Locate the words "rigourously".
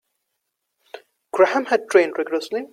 2.17-2.65